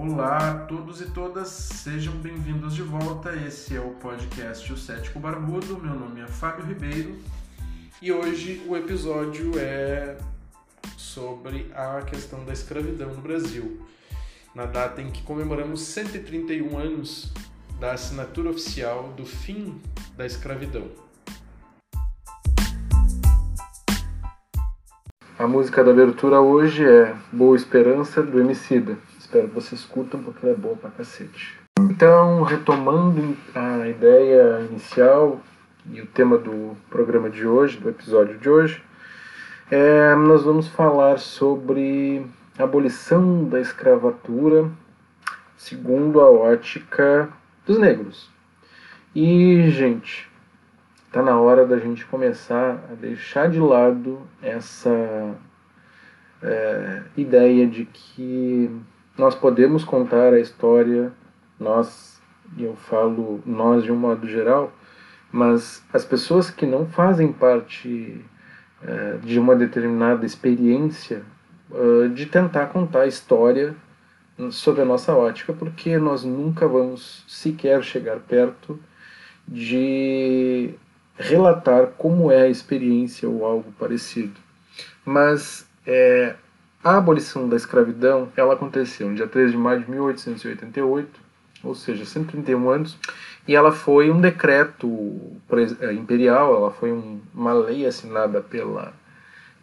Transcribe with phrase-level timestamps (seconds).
[0.00, 3.34] Olá a todos e todas, sejam bem-vindos de volta.
[3.34, 5.76] Esse é o podcast O Cético Barbudo.
[5.76, 7.16] Meu nome é Fábio Ribeiro
[8.00, 10.16] e hoje o episódio é
[10.96, 13.82] sobre a questão da escravidão no Brasil.
[14.54, 17.32] Na data em que comemoramos 131 anos
[17.80, 19.82] da assinatura oficial do fim
[20.16, 20.86] da escravidão.
[25.36, 28.96] A música da abertura hoje é Boa Esperança do Emicida.
[29.28, 31.54] Espero que vocês curtam porque ela é boa pra cacete.
[31.78, 35.38] Então, retomando a ideia inicial
[35.92, 38.82] e o tema do programa de hoje, do episódio de hoje,
[39.70, 42.24] é, nós vamos falar sobre
[42.58, 44.70] a abolição da escravatura
[45.58, 47.28] segundo a ótica
[47.66, 48.30] dos negros.
[49.14, 50.26] E, gente,
[51.06, 55.34] Está na hora da gente começar a deixar de lado essa
[56.42, 58.70] é, ideia de que
[59.18, 61.12] nós podemos contar a história,
[61.58, 62.20] nós,
[62.56, 64.72] eu falo nós de um modo geral,
[65.30, 68.24] mas as pessoas que não fazem parte
[68.82, 71.22] é, de uma determinada experiência
[71.74, 73.74] é, de tentar contar a história
[74.52, 78.78] sob a nossa ótica, porque nós nunca vamos sequer chegar perto
[79.46, 80.74] de
[81.16, 84.38] relatar como é a experiência ou algo parecido.
[85.04, 86.36] Mas é,
[86.82, 91.20] a abolição da escravidão ela aconteceu no dia 13 de maio de 1888,
[91.64, 92.96] ou seja, 131 anos,
[93.46, 94.88] e ela foi um decreto
[95.80, 98.92] é, imperial, ela foi um, uma lei assinada pela,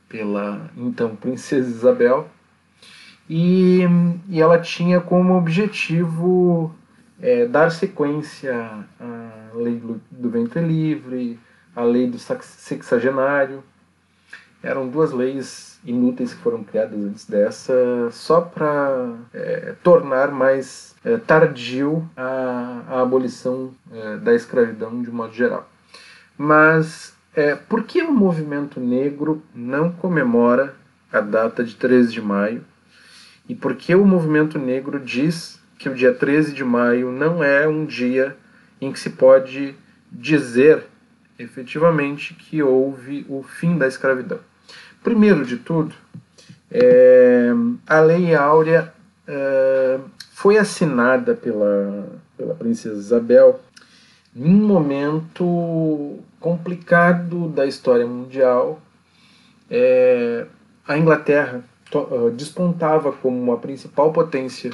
[0.10, 2.28] pela então Princesa Isabel,
[3.30, 3.82] e,
[4.30, 6.74] e ela tinha como objetivo
[7.22, 8.54] é, dar sequência
[9.00, 11.40] à lei do, ventre livre,
[11.76, 13.64] a lei do sexagenário.
[14.62, 17.74] Eram duas leis inúteis que foram criadas antes dessa,
[18.12, 25.34] só para é, tornar mais é, tardio a, a abolição é, da escravidão de modo
[25.34, 25.70] geral.
[26.38, 30.76] Mas é, por que o movimento negro não comemora
[31.12, 32.64] a data de 13 de maio?
[33.48, 37.68] E por que o movimento negro diz que o dia 13 de maio não é
[37.68, 38.36] um dia
[38.82, 39.76] em que se pode
[40.12, 40.86] dizer
[41.38, 44.40] efetivamente que houve o fim da escravidão.
[45.06, 45.94] Primeiro de tudo,
[46.72, 47.52] é,
[47.86, 48.92] a Lei Áurea
[49.28, 50.00] é,
[50.34, 53.60] foi assinada pela, pela princesa Isabel
[54.36, 58.82] em um momento complicado da história mundial.
[59.70, 60.48] É,
[60.88, 64.72] a Inglaterra to, despontava como a principal potência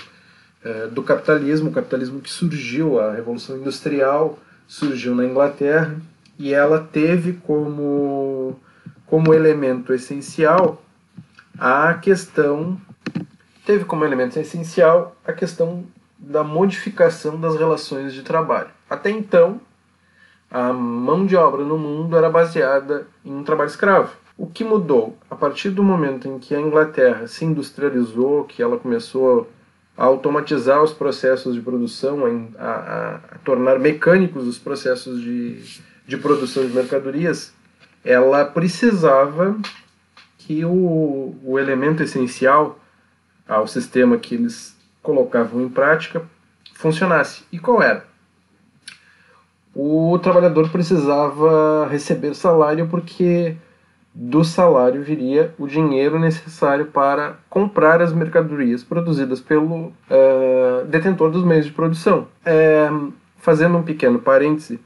[0.64, 5.94] é, do capitalismo, o capitalismo que surgiu, a Revolução Industrial surgiu na Inglaterra
[6.40, 8.58] e ela teve como,
[9.12, 10.82] como elemento essencial
[11.60, 12.80] a questão
[13.66, 15.84] teve como elemento essencial a questão
[16.18, 18.70] da modificação das relações de trabalho.
[18.90, 19.60] Até então,
[20.50, 24.16] a mão de obra no mundo era baseada em um trabalho escravo.
[24.38, 28.80] O que mudou a partir do momento em que a Inglaterra se industrializou, que ela
[28.80, 29.52] começou
[29.98, 32.22] a automatizar os processos de produção,
[32.58, 37.54] a, a, a tornar mecânicos os processos de, de produção de mercadorias,
[38.04, 39.58] ela precisava
[40.38, 42.80] que o, o elemento essencial
[43.48, 46.24] ao sistema que eles colocavam em prática
[46.74, 47.44] funcionasse.
[47.52, 48.06] E qual era?
[49.74, 53.56] O trabalhador precisava receber salário porque
[54.14, 61.46] do salário viria o dinheiro necessário para comprar as mercadorias produzidas pelo uh, detentor dos
[61.46, 62.28] meios de produção.
[62.44, 62.90] É,
[63.38, 64.80] fazendo um pequeno parêntese,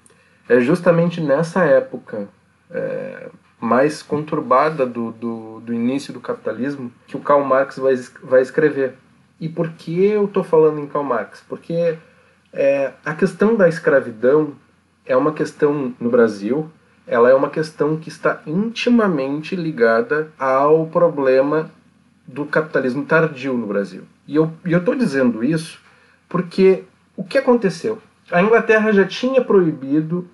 [0.48, 2.28] é justamente nessa época
[2.76, 8.42] é, mais conturbada do, do, do, início do capitalismo que o Karl Marx vai, vai
[8.42, 8.96] escrever.
[9.40, 11.44] E por que eu estou falando em Karl Marx?
[11.48, 11.98] Porque
[12.52, 14.54] é, a questão da escravidão
[15.06, 16.70] é uma questão no Brasil,
[17.08, 21.72] ela é uma questão que está intimamente ligada ao problema
[22.28, 24.04] do capitalismo tardio no Brasil.
[24.28, 25.80] E eu estou dizendo isso
[26.28, 26.84] porque
[27.16, 28.02] o que aconteceu?
[28.32, 30.28] A Inglaterra já tinha proibido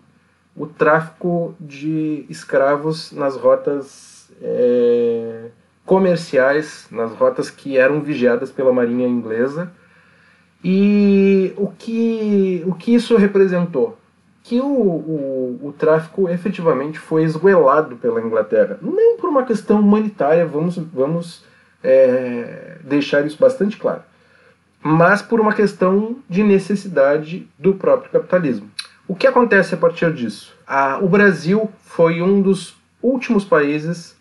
[0.55, 5.49] o tráfico de escravos nas rotas é,
[5.85, 9.71] comerciais, nas rotas que eram vigiadas pela marinha inglesa.
[10.63, 13.97] E o que, o que isso representou?
[14.43, 18.77] Que o, o, o tráfico efetivamente foi esguelado pela Inglaterra.
[18.81, 21.43] Não por uma questão humanitária, vamos, vamos
[21.83, 24.01] é, deixar isso bastante claro,
[24.81, 28.69] mas por uma questão de necessidade do próprio capitalismo.
[29.11, 30.55] O que acontece a partir disso?
[31.01, 34.15] O Brasil foi um dos últimos países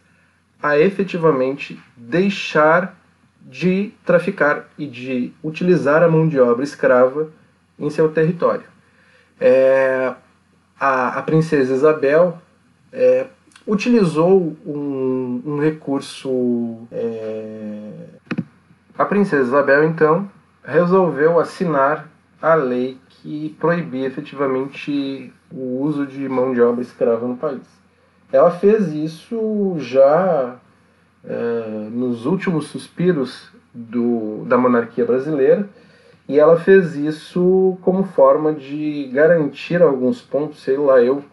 [0.61, 2.99] a efetivamente deixar
[3.41, 7.29] de traficar e de utilizar a mão de obra escrava
[7.79, 8.65] em seu território.
[9.41, 10.13] É,
[10.81, 12.37] a, a, princesa Isabel
[12.93, 13.29] é,
[13.65, 16.81] utilizou um, um recurso.
[16.91, 17.93] É,
[18.99, 20.29] a princesa Isabel, então,
[20.65, 22.11] resolveu assinar
[22.41, 27.63] a lei que proibia efetivamente o uso de mão de obra escrava no país.
[28.33, 30.57] Ela fez isso já
[31.25, 35.69] é, nos últimos suspiros do, da monarquia brasileira
[36.29, 41.25] e ela fez isso como forma de garantir alguns pontos, sei lá eu,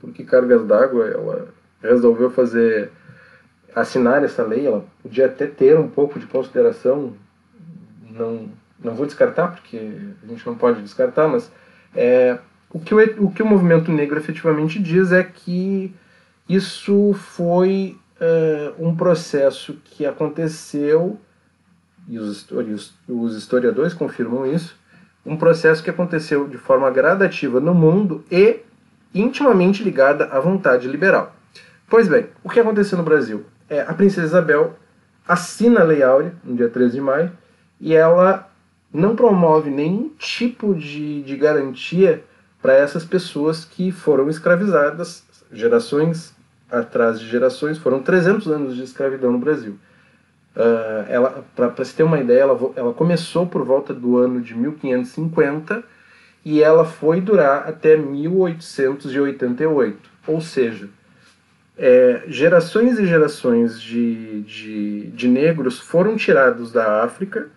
[0.00, 1.48] por que cargas d'água ela
[1.82, 2.90] resolveu fazer
[3.74, 7.14] assinar essa lei, ela podia até ter um pouco de consideração,
[8.10, 8.48] não,
[8.84, 9.76] não vou descartar porque
[10.22, 11.50] a gente não pode descartar, mas
[11.94, 12.38] é,
[12.70, 15.94] o, que o, o que o movimento negro efetivamente diz é que
[16.48, 21.18] isso foi uh, um processo que aconteceu,
[22.06, 22.46] e os,
[23.08, 24.76] os historiadores confirmam isso,
[25.24, 28.60] um processo que aconteceu de forma gradativa no mundo e
[29.14, 31.34] intimamente ligada à vontade liberal.
[31.88, 33.46] Pois bem, o que aconteceu no Brasil?
[33.68, 34.74] É, a princesa Isabel
[35.26, 37.32] assina a Lei Áurea, no dia 13 de maio,
[37.80, 38.50] e ela
[38.94, 42.22] não promove nenhum tipo de, de garantia
[42.62, 46.32] para essas pessoas que foram escravizadas gerações
[46.70, 49.76] atrás de gerações, foram 300 anos de escravidão no Brasil.
[50.56, 54.54] Uh, ela, para se ter uma ideia, ela, ela começou por volta do ano de
[54.54, 55.82] 1550
[56.44, 59.98] e ela foi durar até 1888.
[60.26, 60.88] Ou seja,
[61.76, 67.50] é, gerações e gerações de, de, de negros foram tirados da África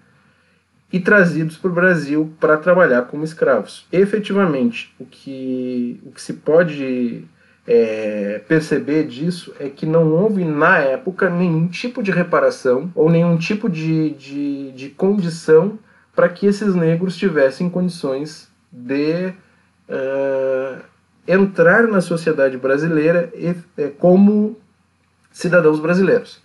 [0.92, 3.86] e trazidos para o Brasil para trabalhar como escravos.
[3.92, 7.26] Efetivamente, o que, o que se pode
[7.68, 13.38] é, perceber disso é que não houve na época nenhum tipo de reparação ou nenhum
[13.38, 15.78] tipo de, de, de condição
[16.16, 19.34] para que esses negros tivessem condições de
[19.90, 20.82] uh,
[21.28, 23.32] entrar na sociedade brasileira
[23.78, 24.58] é, como
[25.32, 26.42] cidadãos brasileiros.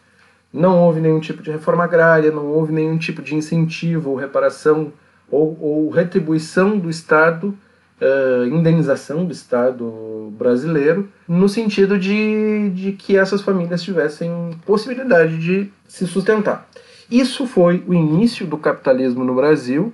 [0.53, 4.93] Não houve nenhum tipo de reforma agrária, não houve nenhum tipo de incentivo ou reparação
[5.31, 7.57] ou, ou retribuição do Estado
[8.03, 15.71] uh, indenização do Estado brasileiro, no sentido de, de que essas famílias tivessem possibilidade de
[15.87, 16.69] se sustentar.
[17.11, 19.93] Isso foi o início do capitalismo no Brasil,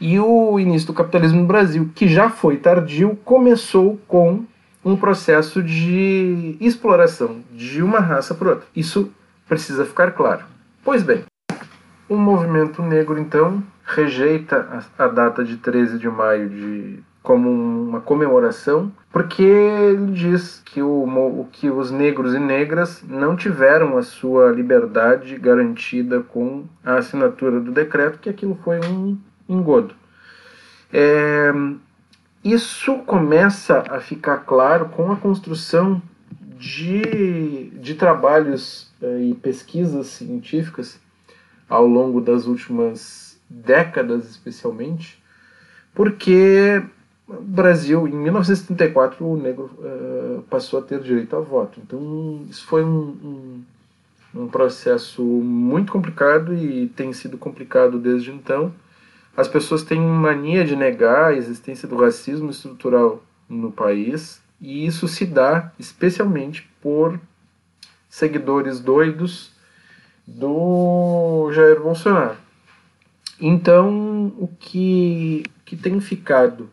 [0.00, 4.44] e o início do capitalismo no Brasil, que já foi tardio, começou com
[4.84, 8.66] um processo de exploração de uma raça por outra.
[8.76, 9.10] Isso
[9.48, 10.44] precisa ficar claro.
[10.84, 11.24] Pois bem,
[12.08, 18.90] o movimento negro, então, rejeita a, data de 13 de maio de como uma comemoração,
[19.10, 25.36] porque ele diz que, o, que os negros e negras não tiveram a sua liberdade
[25.36, 29.94] garantida com a assinatura do decreto, que aquilo foi um engodo.
[30.90, 31.52] É,
[32.42, 36.00] isso começa a ficar claro com a construção
[36.58, 41.00] de, de trabalhos é, e pesquisas científicas
[41.68, 45.22] ao longo das últimas décadas, especialmente,
[45.94, 46.82] porque
[47.28, 51.78] Brasil, em 1934, o negro uh, passou a ter direito a voto.
[51.84, 53.62] Então, isso foi um,
[54.34, 58.72] um, um, processo muito complicado e tem sido complicado desde então.
[59.36, 65.06] As pessoas têm mania de negar a existência do racismo estrutural no país, e isso
[65.06, 67.20] se dá especialmente por
[68.08, 69.52] seguidores doidos
[70.26, 72.36] do Jair Bolsonaro.
[73.40, 76.68] Então, o que, que tem ficado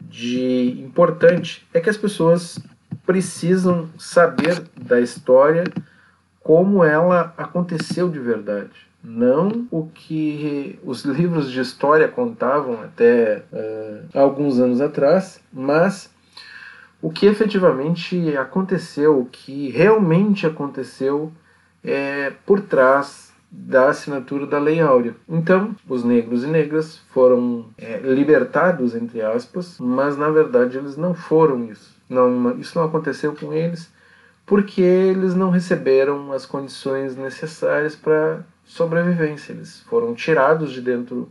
[0.00, 2.58] de importante é que as pessoas
[3.06, 5.64] precisam saber da história
[6.40, 8.70] como ela aconteceu de verdade.
[9.02, 16.11] Não o que os livros de história contavam até uh, alguns anos atrás, mas
[17.02, 21.32] o que efetivamente aconteceu, o que realmente aconteceu
[21.82, 25.16] é, por trás da assinatura da Lei Áurea.
[25.28, 31.12] Então, os negros e negras foram é, libertados, entre aspas, mas na verdade eles não
[31.12, 31.92] foram isso.
[32.08, 33.92] Não, isso não aconteceu com eles
[34.46, 39.52] porque eles não receberam as condições necessárias para sobrevivência.
[39.52, 41.30] Eles foram tirados de dentro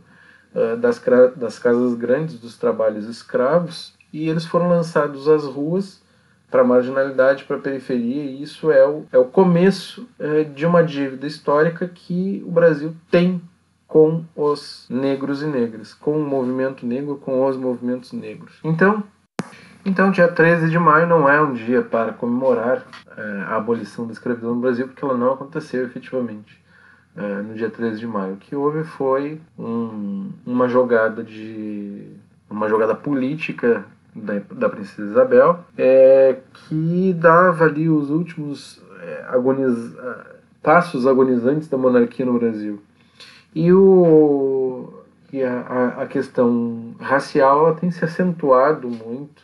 [0.54, 1.02] uh, das,
[1.36, 6.02] das casas grandes dos trabalhos escravos e eles foram lançados às ruas
[6.50, 10.66] para a marginalidade, para a periferia, e isso é o, é o começo é, de
[10.66, 13.40] uma dívida histórica que o Brasil tem
[13.86, 18.58] com os negros e negras, com o movimento negro, com os movimentos negros.
[18.62, 19.02] Então,
[19.84, 24.12] então dia 13 de maio não é um dia para comemorar é, a abolição da
[24.12, 26.62] escravidão no Brasil, porque ela não aconteceu efetivamente.
[27.16, 28.34] uh, no dia 13 de maio.
[28.34, 32.16] O que houve foi um, uma jogada de
[32.48, 39.94] uma jogada política da, da princesa Isabel é, que dava ali os últimos é, agoniz,
[40.62, 42.80] passos agonizantes da monarquia no Brasil.
[43.54, 44.92] E, o,
[45.32, 49.42] e a, a questão racial tem se acentuado muito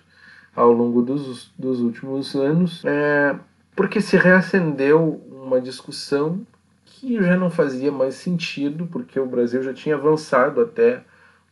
[0.55, 3.37] ao longo dos, dos últimos anos, é,
[3.77, 6.41] porque se reacendeu uma discussão
[6.85, 11.03] que já não fazia mais sentido, porque o Brasil já tinha avançado até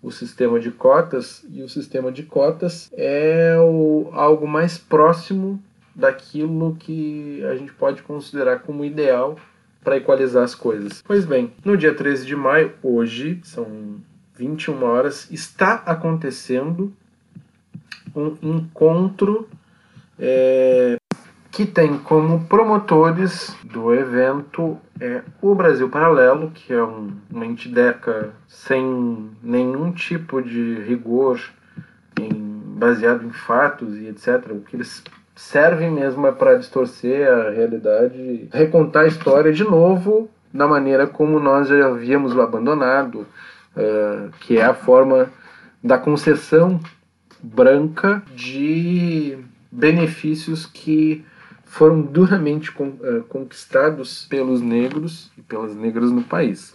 [0.07, 5.61] o sistema de cotas, e o sistema de cotas é o, algo mais próximo
[5.93, 9.37] daquilo que a gente pode considerar como ideal
[9.83, 11.03] para equalizar as coisas.
[11.05, 13.97] Pois bem, no dia 13 de maio, hoje, são
[14.37, 16.93] 21 horas, está acontecendo
[18.15, 19.49] um encontro
[20.21, 20.97] é,
[21.57, 28.35] que tem como promotores do evento é, o Brasil Paralelo, que é um, uma entideca
[28.47, 31.41] sem nenhum tipo de rigor
[32.21, 32.29] em,
[32.79, 34.51] baseado em fatos e etc.
[34.51, 35.03] O que eles
[35.35, 41.41] servem mesmo é para distorcer a realidade, recontar a história de novo da maneira como
[41.41, 43.27] nós já havíamos abandonado,
[43.75, 45.31] uh, que é a forma
[45.83, 46.79] da concessão
[47.43, 49.39] branca de
[49.73, 51.25] benefícios que
[51.67, 56.75] foram duramente uh, conquistados pelos negros e pelas negras no país.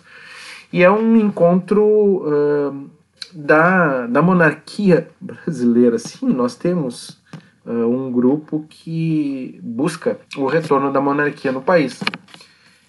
[0.72, 2.90] E é um encontro uh,
[3.34, 5.98] da, da monarquia brasileira.
[5.98, 7.22] Sim, nós temos
[7.66, 12.00] uh, um grupo que busca o retorno da monarquia no país.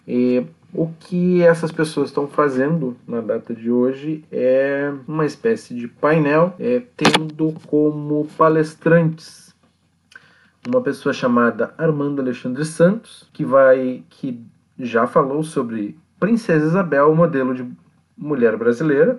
[0.07, 0.45] E
[0.75, 6.55] o que essas pessoas estão fazendo na data de hoje é uma espécie de painel,
[6.59, 9.42] é, tendo como palestrantes
[10.67, 14.41] uma pessoa chamada Armando Alexandre Santos, que vai que
[14.79, 17.67] já falou sobre Princesa Isabel, modelo de
[18.17, 19.19] mulher brasileira,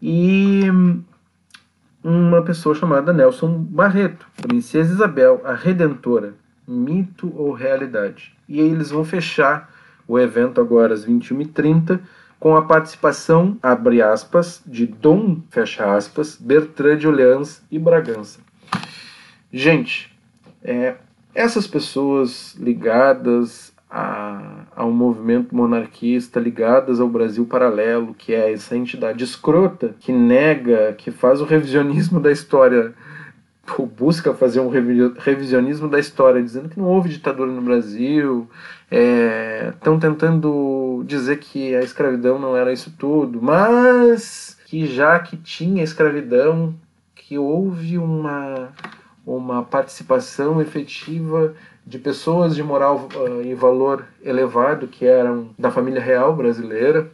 [0.00, 0.64] e
[2.02, 6.34] uma pessoa chamada Nelson Barreto, Princesa Isabel, a Redentora,
[6.66, 8.36] mito ou realidade.
[8.48, 9.72] E eles vão fechar
[10.08, 12.00] o evento agora às 21h30
[12.40, 18.40] com a participação, abre aspas, de Dom, fecha aspas, Bertrand de Orleans e Bragança.
[19.52, 20.11] Gente,
[20.64, 20.94] é,
[21.34, 28.74] essas pessoas ligadas a, a, um movimento monarquista, ligadas ao Brasil paralelo, que é essa
[28.74, 32.94] entidade escrota que nega, que faz o revisionismo da história,
[33.78, 38.48] ou busca fazer um revisionismo da história, dizendo que não houve ditadura no Brasil,
[39.70, 45.36] estão é, tentando dizer que a escravidão não era isso tudo, mas que já que
[45.36, 46.74] tinha escravidão,
[47.14, 48.70] que houve uma
[49.24, 51.54] uma participação efetiva
[51.86, 57.10] de pessoas de moral uh, e valor elevado que eram da família real brasileira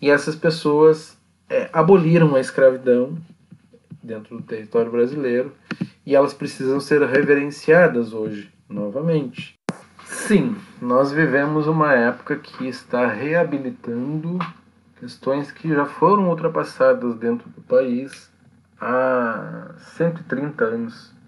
[0.00, 1.16] e essas pessoas
[1.48, 3.16] é, aboliram a escravidão
[4.02, 5.52] dentro do território brasileiro
[6.04, 9.58] e elas precisam ser reverenciadas hoje novamente.
[10.04, 14.38] Sim, nós vivemos uma época que está reabilitando
[14.98, 18.30] questões que já foram ultrapassadas dentro do país
[18.80, 21.19] há 130 anos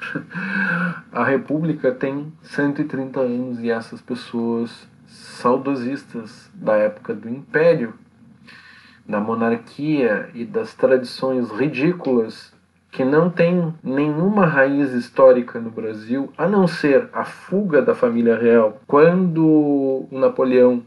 [1.12, 7.94] a República tem 130 anos e essas pessoas saudosistas da época do Império,
[9.06, 12.52] da monarquia e das tradições ridículas
[12.90, 18.36] que não tem nenhuma raiz histórica no Brasil, a não ser a fuga da família
[18.36, 18.80] real.
[18.86, 20.82] Quando o Napoleão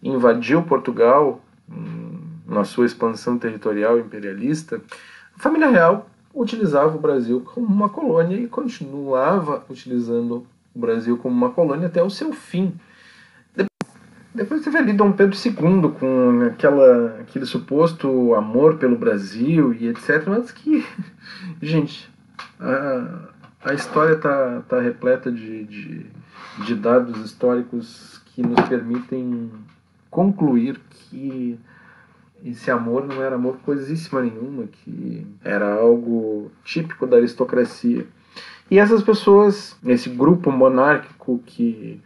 [0.00, 4.80] invadiu Portugal, hum, na sua expansão territorial imperialista,
[5.36, 11.34] a família real utilizava o Brasil como uma colônia e continuava utilizando o Brasil como
[11.34, 12.74] uma colônia até o seu fim.
[14.34, 20.24] Depois teve ali Dom Pedro II com aquela, aquele suposto amor pelo Brasil e etc.
[20.26, 20.86] Mas que,
[21.62, 22.10] gente,
[22.60, 23.30] a,
[23.64, 26.06] a história está tá repleta de, de,
[26.66, 29.50] de dados históricos que nos permitem
[30.10, 31.58] concluir que
[32.44, 38.06] esse amor não era amor coisíssima nenhuma, que era algo típico da aristocracia.
[38.70, 42.00] E essas pessoas, esse grupo monárquico que,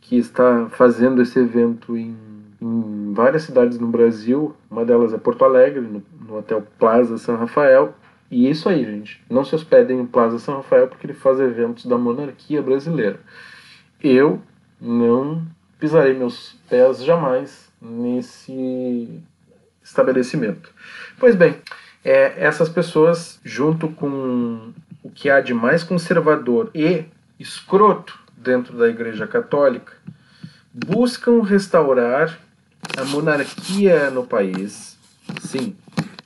[0.00, 2.16] que está fazendo esse evento em,
[2.60, 7.36] em várias cidades no Brasil, uma delas é Porto Alegre, no, no Hotel Plaza São
[7.36, 7.94] Rafael,
[8.30, 9.22] e é isso aí, gente.
[9.30, 13.20] Não se hospedem no Plaza São Rafael porque ele faz eventos da monarquia brasileira.
[14.02, 14.40] Eu
[14.80, 15.46] não
[15.78, 19.22] pisarei meus pés jamais nesse
[19.86, 20.68] estabelecimento.
[21.18, 21.56] Pois bem,
[22.04, 27.04] é, essas pessoas, junto com o que há de mais conservador e
[27.38, 29.92] escroto dentro da Igreja Católica,
[30.72, 32.38] buscam restaurar
[32.96, 34.98] a monarquia no país.
[35.40, 35.76] Sim,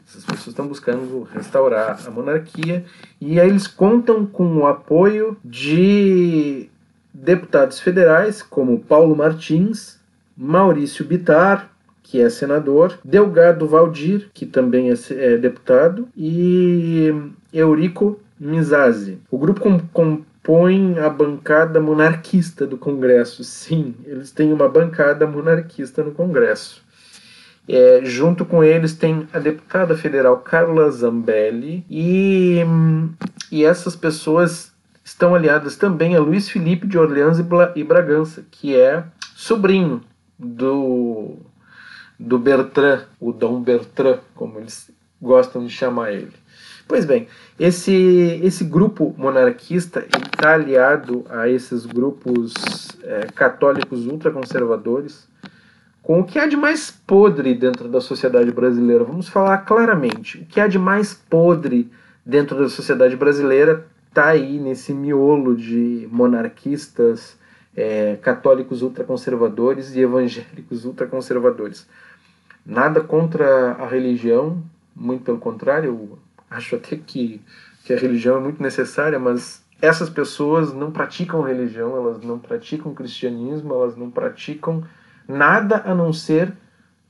[0.08, 2.84] essas pessoas estão buscando restaurar a monarquia
[3.20, 6.68] e aí eles contam com o apoio de
[7.12, 9.98] deputados federais como Paulo Martins,
[10.36, 11.70] Maurício Bitar,
[12.10, 17.14] que é senador, Delgado Valdir, que também é, é deputado, e
[17.52, 19.20] Eurico Mizazzi.
[19.30, 23.44] O grupo com, compõe a bancada monarquista do Congresso.
[23.44, 26.82] Sim, eles têm uma bancada monarquista no Congresso.
[27.68, 32.58] É, junto com eles tem a deputada federal Carla Zambelli e,
[33.52, 34.72] e essas pessoas
[35.04, 39.04] estão aliadas também a Luiz Felipe de Orleans e, Bla, e Bragança, que é
[39.36, 40.00] sobrinho
[40.36, 41.36] do,
[42.20, 46.34] do Bertrand, o Dom Bertrand, como eles gostam de chamar ele.
[46.86, 52.52] Pois bem, esse, esse grupo monarquista está aliado a esses grupos
[53.02, 55.26] é, católicos ultraconservadores
[56.02, 59.04] com o que há de mais podre dentro da sociedade brasileira.
[59.04, 60.38] Vamos falar claramente.
[60.38, 61.90] O que há de mais podre
[62.26, 67.38] dentro da sociedade brasileira está aí nesse miolo de monarquistas,
[67.76, 71.86] é, católicos ultraconservadores e evangélicos ultraconservadores.
[72.70, 74.62] Nada contra a religião,
[74.94, 76.16] muito pelo contrário,
[76.48, 77.42] acho até que,
[77.84, 82.94] que a religião é muito necessária, mas essas pessoas não praticam religião, elas não praticam
[82.94, 84.84] cristianismo, elas não praticam
[85.26, 86.52] nada a não ser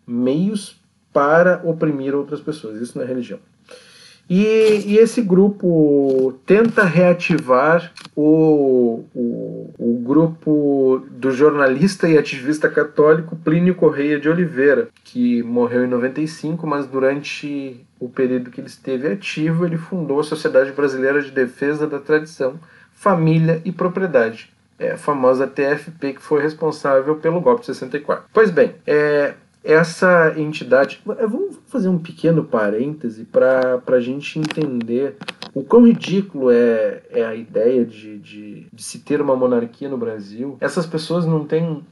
[0.07, 0.81] meios
[1.13, 2.81] para oprimir outras pessoas.
[2.81, 3.39] Isso não é religião.
[4.31, 13.35] E, e esse grupo tenta reativar o, o, o, grupo do jornalista e ativista católico
[13.35, 19.09] Plínio Correia de Oliveira, que morreu em 95, mas durante o período que ele esteve
[19.09, 22.55] ativo, ele fundou a Sociedade Brasileira de Defesa da Tradição,
[22.93, 28.27] Família e Propriedade, é a famosa TFP, que foi responsável pelo golpe de 64.
[28.33, 31.01] Pois bem, é, essa entidade.
[31.05, 35.17] Vamos fazer um pequeno parêntese para a gente entender
[35.55, 39.99] o quão ridículo é, é a ideia de, de, de, se ter uma monarquia no
[39.99, 40.57] Brasil.
[40.61, 41.85] Essas pessoas não têm.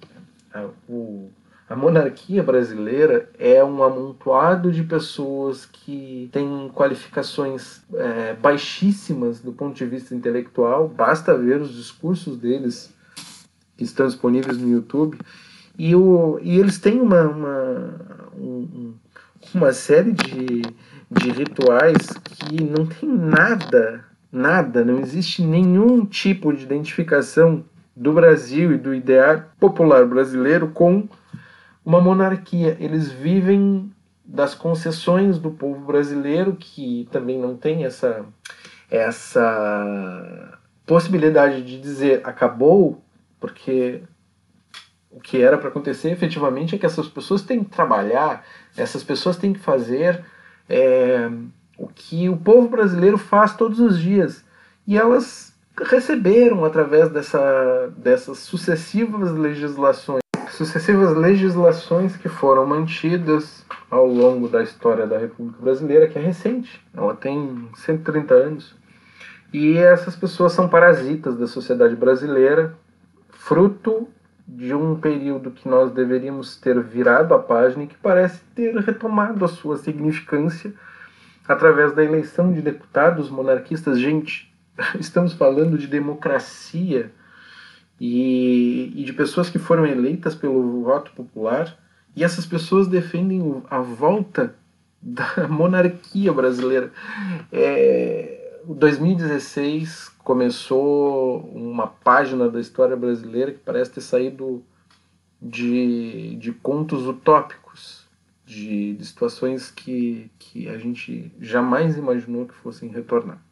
[0.52, 1.30] A, o,
[1.68, 9.76] a monarquia brasileira é um amontoado de pessoas que têm qualificações é, baixíssimas do ponto
[9.76, 12.90] de vista intelectual, basta ver os discursos deles
[13.76, 15.18] que estão disponíveis no YouTube
[15.78, 18.00] e, o, e eles têm uma, uma,
[18.36, 18.94] um,
[19.54, 20.62] uma série de,
[21.08, 27.64] de rituais que não tem nada, nada, não existe nenhum tipo de identificação
[27.94, 31.08] do Brasil e do ideário popular brasileiro com
[31.84, 32.76] uma monarquia.
[32.80, 33.90] Eles vivem
[34.24, 38.26] das concessões do povo brasileiro, que também não tem essa,
[38.90, 43.02] essa possibilidade de dizer acabou,
[43.40, 44.02] porque
[45.18, 48.44] o que era para acontecer efetivamente é que essas pessoas têm que trabalhar,
[48.76, 50.24] essas pessoas têm que fazer
[50.68, 51.28] é,
[51.76, 54.44] o que o povo brasileiro faz todos os dias.
[54.86, 64.48] E elas receberam através dessa, dessas sucessivas legislações, sucessivas legislações que foram mantidas ao longo
[64.48, 68.76] da história da República Brasileira, que é recente, ela tem 130 anos.
[69.52, 72.76] E essas pessoas são parasitas da sociedade brasileira,
[73.30, 74.08] fruto
[74.48, 79.44] de um período que nós deveríamos ter virado a página e que parece ter retomado
[79.44, 80.72] a sua significância
[81.46, 84.00] através da eleição de deputados monarquistas.
[84.00, 84.50] Gente,
[84.98, 87.12] estamos falando de democracia
[88.00, 91.76] e, e de pessoas que foram eleitas pelo voto popular
[92.16, 94.54] e essas pessoas defendem a volta
[95.00, 96.90] da monarquia brasileira.
[97.52, 104.62] É, 2016 começou uma página da história brasileira que parece ter saído
[105.40, 108.06] de, de contos utópicos,
[108.44, 113.42] de, de situações que, que a gente jamais imaginou que fossem retornar.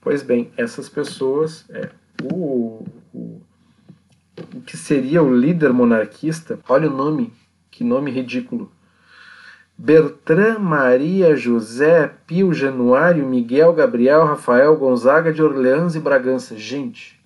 [0.00, 1.90] Pois bem, essas pessoas, é,
[2.22, 3.42] o, o,
[4.54, 7.32] o que seria o líder monarquista, olha o nome,
[7.68, 8.70] que nome ridículo,
[9.82, 16.54] Bertrand, Maria, José, Pio, Januário, Miguel, Gabriel, Rafael, Gonzaga de Orleans e Bragança.
[16.58, 17.18] Gente,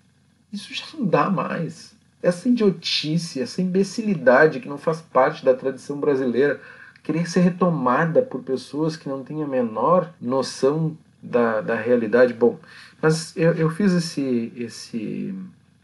[0.53, 1.97] isso já não dá mais.
[2.23, 6.61] Essa idiotice, essa imbecilidade que não faz parte da tradição brasileira,
[7.03, 12.33] querer ser retomada por pessoas que não têm a menor noção da, da realidade.
[12.33, 12.61] Bom,
[13.03, 15.35] mas eu, eu fiz esse, esse,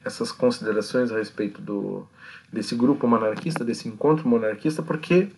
[0.04, 2.06] essas considerações a respeito do,
[2.52, 5.30] desse grupo monarquista, desse encontro monarquista, porque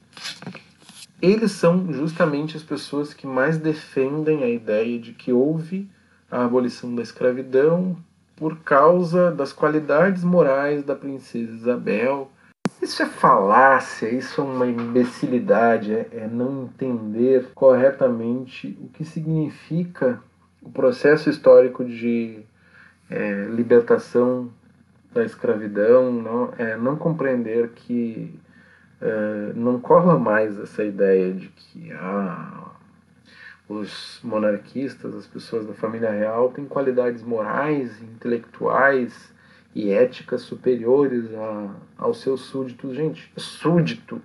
[1.23, 5.89] eles são justamente as pessoas que mais defendem a ideia de que houve
[6.29, 7.97] a abolição da escravidão
[8.35, 12.29] por causa das qualidades morais da princesa Isabel.
[12.83, 20.21] Isso é falácia, isso é uma imbecilidade, é, é não entender corretamente o que significa
[20.61, 22.41] o processo histórico de
[23.09, 24.51] é, libertação
[25.15, 28.35] da escravidão, não, é, não compreender que
[29.03, 32.71] é, não cola mais essa ideia de que ah,
[33.69, 39.35] os monarquistas, as pessoas da família real, têm qualidades morais, intelectuais
[39.75, 42.95] e éticas superiores a, aos seus súditos.
[42.95, 44.23] Gente, súdito,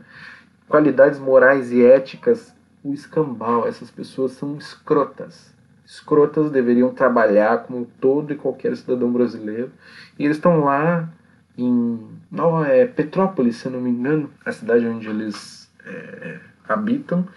[0.70, 5.56] qualidades morais e éticas, o escambau, essas pessoas são escrotas.
[5.84, 9.72] Escrotas deveriam trabalhar como todo e qualquer cidadão brasileiro.
[10.20, 11.10] E eles estão lá
[11.58, 17.28] em não, é Petrópolis, se não me engano, a cidade onde eles é, habitam,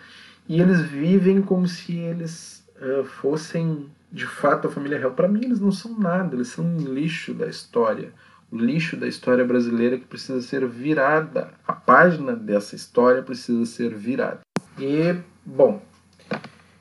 [0.49, 5.13] e eles vivem como se eles uh, fossem de fato a família real.
[5.13, 8.13] Para mim, eles não são nada, eles são um lixo da história.
[8.51, 11.53] O lixo da história brasileira que precisa ser virada.
[11.67, 14.41] A página dessa história precisa ser virada.
[14.77, 15.15] E,
[15.47, 15.81] bom,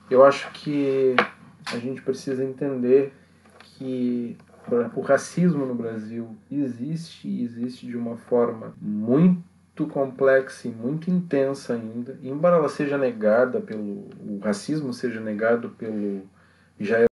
[0.09, 1.15] eu acho que
[1.67, 3.13] a gente precisa entender
[3.77, 4.35] que
[4.95, 11.73] o racismo no Brasil existe e existe de uma forma muito complexa e muito intensa
[11.73, 16.27] ainda, embora ela seja negada pelo o racismo seja negado pelo
[16.79, 17.07] Jair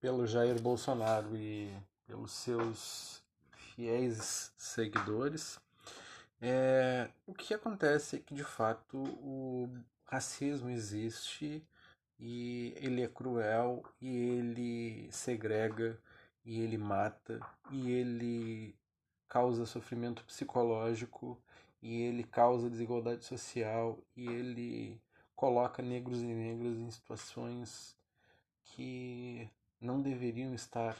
[0.00, 1.70] pelo Jair Bolsonaro e
[2.06, 5.60] pelos seus fiéis seguidores,
[6.40, 9.68] é, o que acontece é que de fato o
[10.04, 11.62] racismo existe
[12.18, 15.98] e ele é cruel e ele segrega
[16.48, 17.38] e ele mata
[17.70, 18.74] e ele
[19.28, 21.38] causa sofrimento psicológico
[21.82, 24.98] e ele causa desigualdade social e ele
[25.36, 27.94] coloca negros e negras em situações
[28.64, 29.46] que
[29.78, 30.96] não deveriam estar.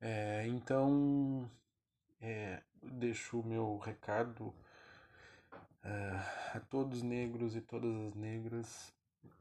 [0.00, 1.50] É, então,
[2.18, 4.54] é, deixo o meu recado
[5.84, 8.94] é, a todos os negros e todas as negras.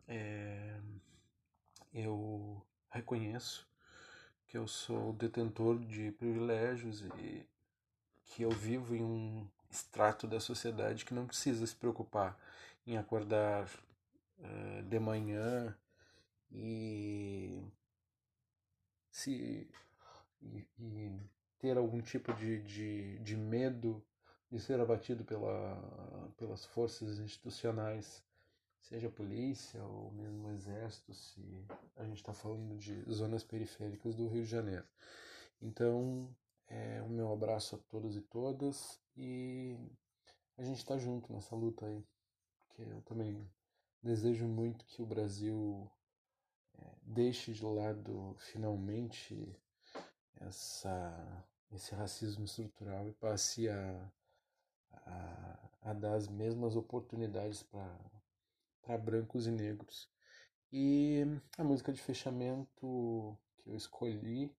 [0.09, 0.77] É,
[1.93, 3.65] eu reconheço
[4.47, 7.45] que eu sou detentor de privilégios e
[8.23, 12.37] que eu vivo em um extrato da sociedade que não precisa se preocupar
[12.85, 13.69] em acordar
[14.39, 15.75] uh, de manhã
[16.51, 17.61] e
[19.11, 19.69] se
[20.41, 21.19] e, e,
[21.59, 24.03] ter algum tipo de, de, de medo
[24.49, 28.23] de ser abatido pela, pelas forças institucionais,
[28.87, 31.65] seja polícia ou mesmo exército, se
[31.97, 34.87] a gente está falando de zonas periféricas do Rio de Janeiro.
[35.61, 36.33] Então,
[36.67, 39.77] é, o meu abraço a todos e todas e
[40.57, 42.05] a gente está junto nessa luta aí,
[42.59, 43.49] porque eu também
[44.01, 45.91] desejo muito que o Brasil
[46.79, 49.53] é, deixe de lado finalmente
[50.39, 54.11] essa, esse racismo estrutural e passe a,
[54.93, 58.16] a, a dar as mesmas oportunidades para
[58.95, 60.07] brancos e negros.
[60.71, 61.23] E
[61.57, 64.55] a música de fechamento que eu escolhi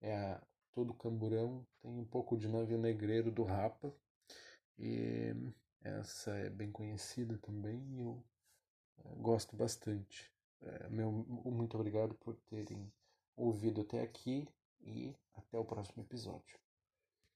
[0.00, 3.94] é a todo camburão, tem um pouco de navio negreiro do Rapa,
[4.78, 5.34] e
[5.82, 8.24] essa é bem conhecida também e eu
[9.04, 10.32] eh, gosto bastante.
[10.60, 12.92] É, meu, muito obrigado por terem
[13.36, 14.48] ouvido até aqui
[14.80, 16.61] e até o próximo episódio.